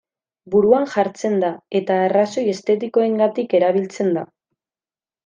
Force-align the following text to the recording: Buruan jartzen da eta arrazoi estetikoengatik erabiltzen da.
Buruan 0.53 0.85
jartzen 0.93 1.35
da 1.43 1.51
eta 1.79 1.97
arrazoi 2.05 2.45
estetikoengatik 2.57 3.55
erabiltzen 3.61 4.11
da. 4.17 4.25